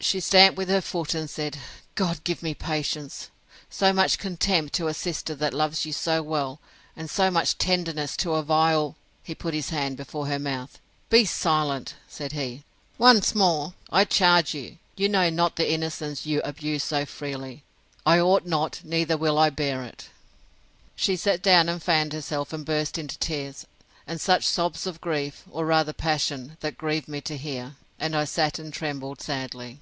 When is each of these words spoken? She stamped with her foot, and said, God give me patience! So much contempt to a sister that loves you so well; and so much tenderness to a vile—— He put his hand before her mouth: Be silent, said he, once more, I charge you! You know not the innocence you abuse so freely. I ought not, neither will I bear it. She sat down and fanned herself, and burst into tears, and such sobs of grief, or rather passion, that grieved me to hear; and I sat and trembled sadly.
She 0.00 0.20
stamped 0.20 0.58
with 0.58 0.68
her 0.68 0.82
foot, 0.82 1.14
and 1.14 1.30
said, 1.30 1.56
God 1.94 2.22
give 2.24 2.42
me 2.42 2.52
patience! 2.52 3.30
So 3.70 3.90
much 3.90 4.18
contempt 4.18 4.74
to 4.74 4.86
a 4.86 4.92
sister 4.92 5.34
that 5.36 5.54
loves 5.54 5.86
you 5.86 5.94
so 5.94 6.22
well; 6.22 6.60
and 6.94 7.08
so 7.08 7.30
much 7.30 7.56
tenderness 7.56 8.14
to 8.18 8.34
a 8.34 8.42
vile—— 8.42 8.96
He 9.22 9.34
put 9.34 9.54
his 9.54 9.70
hand 9.70 9.96
before 9.96 10.26
her 10.26 10.38
mouth: 10.38 10.78
Be 11.08 11.24
silent, 11.24 11.94
said 12.06 12.32
he, 12.32 12.64
once 12.98 13.34
more, 13.34 13.72
I 13.90 14.04
charge 14.04 14.52
you! 14.54 14.76
You 14.94 15.08
know 15.08 15.30
not 15.30 15.56
the 15.56 15.72
innocence 15.72 16.26
you 16.26 16.42
abuse 16.44 16.84
so 16.84 17.06
freely. 17.06 17.62
I 18.04 18.20
ought 18.20 18.44
not, 18.44 18.82
neither 18.84 19.16
will 19.16 19.38
I 19.38 19.48
bear 19.48 19.84
it. 19.84 20.10
She 20.94 21.16
sat 21.16 21.40
down 21.42 21.66
and 21.70 21.82
fanned 21.82 22.12
herself, 22.12 22.52
and 22.52 22.66
burst 22.66 22.98
into 22.98 23.16
tears, 23.18 23.66
and 24.06 24.20
such 24.20 24.46
sobs 24.46 24.86
of 24.86 25.00
grief, 25.00 25.44
or 25.50 25.64
rather 25.64 25.94
passion, 25.94 26.58
that 26.60 26.76
grieved 26.76 27.08
me 27.08 27.22
to 27.22 27.38
hear; 27.38 27.76
and 27.98 28.14
I 28.14 28.26
sat 28.26 28.58
and 28.58 28.70
trembled 28.70 29.22
sadly. 29.22 29.80